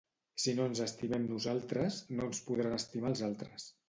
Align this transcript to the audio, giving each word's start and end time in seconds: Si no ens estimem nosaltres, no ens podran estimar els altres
Si 0.43 0.53
no 0.59 0.63
ens 0.69 0.79
estimem 0.85 1.27
nosaltres, 1.31 1.97
no 2.21 2.25
ens 2.29 2.39
podran 2.47 2.79
estimar 2.79 3.13
els 3.13 3.23
altres 3.29 3.69